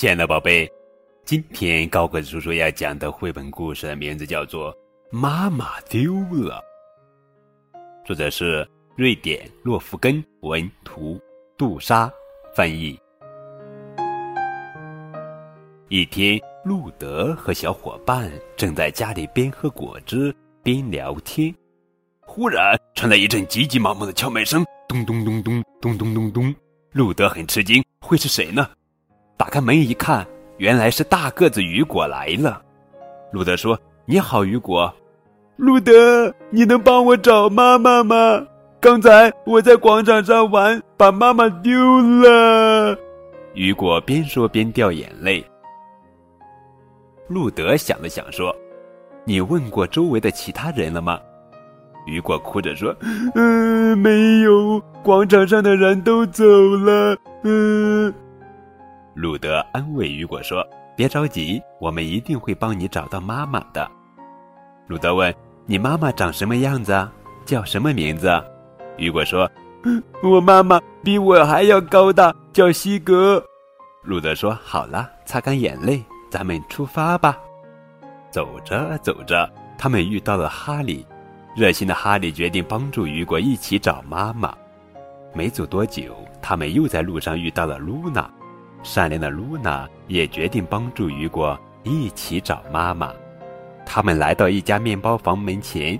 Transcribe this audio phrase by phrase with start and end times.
[0.00, 0.66] 亲爱的宝贝，
[1.26, 4.72] 今天高个子叔叔要讲的绘本故事的名字叫做
[5.10, 6.58] 《妈妈丢了》，
[8.06, 8.66] 作者是
[8.96, 11.20] 瑞典洛夫根文图，
[11.58, 12.10] 杜莎
[12.56, 12.98] 翻译。
[15.90, 21.54] 一天，路德和小伙伴正在家里边喝果汁边聊天，
[22.22, 26.54] 忽然传来一阵急急忙忙的敲门声，咚咚咚咚咚咚咚咚。
[26.92, 28.66] 路德很吃惊，会是谁呢？
[29.40, 30.26] 打开门一看，
[30.58, 32.60] 原来是大个子雨果来了。
[33.32, 34.94] 路德说：“你好，雨果。”
[35.56, 38.46] 路德，你能帮我找妈妈吗？
[38.82, 41.72] 刚才我在广场上玩，把妈妈丢
[42.20, 42.94] 了。
[43.54, 45.42] 雨果边说边掉眼泪。
[47.26, 48.54] 路德想了想说
[49.24, 51.18] ：“你问过周围的其他人了吗？”
[52.06, 52.94] 雨果哭着说
[53.34, 58.12] ：“嗯，没有，广场上的人都走了。”嗯。
[59.20, 63.86] 鲁德安慰雨果说：“别着急，我们一定会帮你找到妈妈的。”
[64.88, 65.34] 鲁德问
[65.66, 67.06] ：“你妈妈长什么样子？
[67.44, 68.30] 叫什么名字？”
[68.96, 69.46] 雨果说
[70.24, 73.44] ：“我妈妈比我还要高大，叫西格。”
[74.04, 77.36] 鲁德说：“好了，擦干眼泪，咱们出发吧。”
[78.32, 79.46] 走着走着，
[79.76, 81.06] 他们遇到了哈利。
[81.54, 84.56] 热心的哈利决定帮助雨果一起找妈妈。
[85.34, 88.26] 没走多久，他们又在路上遇到了露娜。
[88.82, 93.12] 善良的露娜也决定帮助雨果一起找妈妈。
[93.84, 95.98] 他们来到一家面包房门前。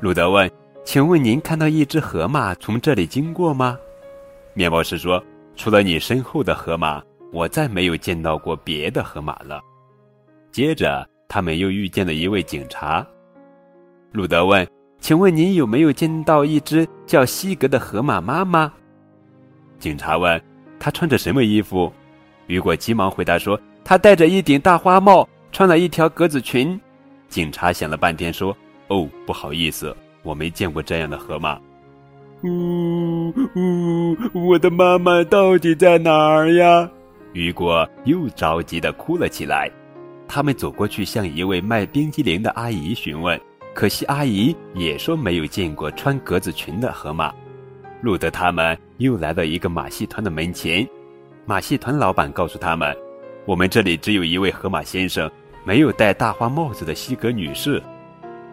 [0.00, 0.50] 路德问
[0.84, 3.78] ：“请问您看到一只河马从这里经过吗？”
[4.54, 5.22] 面包师说
[5.54, 9.60] ：“除了你身后的河马，我再没有见到过别的河马了。”
[10.50, 13.06] 接着，他们又遇见了一位警察。
[14.10, 14.66] 路德问
[14.98, 18.72] ：“请问您有没有见到一只叫西格的河马妈妈？”
[19.78, 20.40] 警察问。
[20.82, 21.92] 他穿着什么衣服？
[22.48, 26.78] 雨果急忙回答说：“他戴着一顶大花帽，穿了一条格子裙。”
[27.30, 28.54] 警察想了半天说
[28.90, 31.56] ：“哦，不好意思，我没见过这样的河马。”
[32.42, 36.90] 呜呜，我的妈妈到底在哪儿呀？
[37.32, 39.70] 雨果又着急的哭了起来。
[40.26, 43.40] 他们走过去向一位卖冰激凌的阿姨询问，
[43.72, 47.32] 可惜阿姨也说没有见过穿格子裙的河马。
[48.02, 50.86] 路德他们又来到一个马戏团的门前，
[51.46, 52.94] 马戏团老板告诉他们
[53.46, 55.30] ：“我们这里只有一位河马先生，
[55.64, 57.80] 没有戴大花帽子的西格女士。”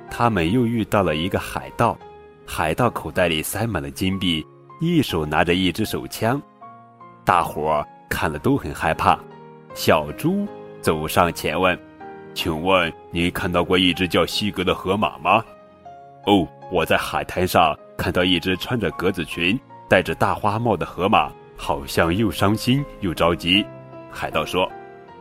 [0.07, 1.97] 他们又遇到了一个海盗，
[2.45, 4.45] 海盗口袋里塞满了金币，
[4.79, 6.39] 一手拿着一支手枪。
[7.25, 9.17] 大伙儿看了都很害怕。
[9.73, 10.47] 小猪
[10.79, 11.77] 走上前问
[12.35, 15.43] ：“请问你看到过一只叫西格的河马吗
[16.27, 23.63] ？”“哦，我在海滩上。”看到一只穿着格子裙、戴着大花帽的河马，好像又伤心又着急。
[24.09, 24.71] 海盗说：“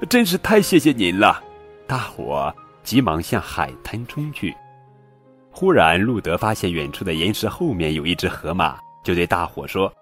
[0.08, 1.42] 真是太谢谢您了！”
[1.88, 4.54] 大伙急忙向海滩冲去。
[5.50, 9.92] 忽然，路德发现远处的岩石后面有一只河马，就对大伙说：“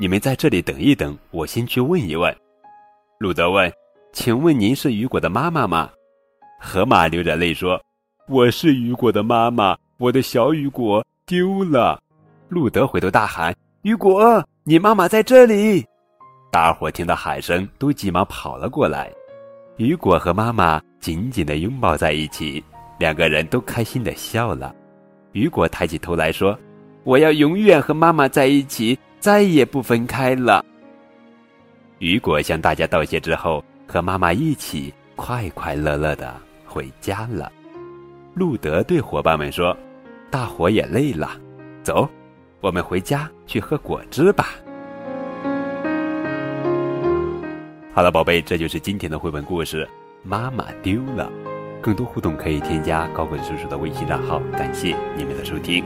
[0.00, 2.36] 你们在这里等一等，我先去问一问。”
[3.20, 3.72] 路德问
[4.12, 5.88] ：“请问您是雨果的妈妈吗？”
[6.60, 7.80] 河马流着泪说
[8.26, 12.02] ：“我是雨果的妈妈，我的小雨果丢了。”
[12.48, 15.84] 路德回头大喊：“雨果，你妈妈在这里！”
[16.52, 19.10] 大伙听到喊声，都急忙跑了过来。
[19.76, 22.62] 雨果和妈妈紧紧地拥抱在一起，
[22.98, 24.72] 两个人都开心地笑了。
[25.32, 26.56] 雨果抬起头来说
[27.02, 30.64] ：“我要永远和妈妈在一起，再也不分开了。”
[31.98, 36.32] 雨果向大家道谢之后，和妈妈一起快快乐乐地
[36.64, 37.50] 回家了。
[38.34, 39.76] 路德对伙伴们说
[40.30, 41.30] ：“大伙也累了，
[41.82, 42.08] 走。”
[42.64, 44.46] 我们回家去喝果汁吧。
[47.92, 49.86] 好了，宝贝，这就是今天的绘本故事。
[50.22, 51.30] 妈妈丢了。
[51.82, 54.40] 更多互动可以添加高滚叔叔的微信账号。
[54.52, 55.84] 感谢你们的收听。